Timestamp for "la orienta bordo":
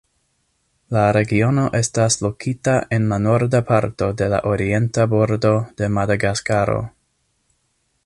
4.35-5.55